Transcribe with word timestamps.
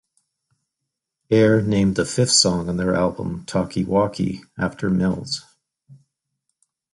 Air 1.29 1.61
named 1.61 1.95
the 1.95 2.05
fifth 2.05 2.31
song 2.31 2.69
on 2.69 2.77
their 2.77 2.95
album 2.95 3.45
"Talkie 3.45 3.83
Walkie" 3.83 4.41
after 4.57 4.89
Mills. 4.89 5.43